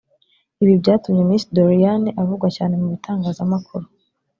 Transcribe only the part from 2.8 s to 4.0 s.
mu bitangazamakuru